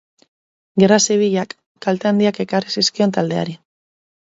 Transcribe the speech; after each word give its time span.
Gerra 0.83 0.97
Zibilak 1.07 1.53
kalte 1.87 2.11
handiak 2.13 2.41
ekarri 2.47 2.77
zizkion 2.79 3.17
taldeari. 3.21 3.57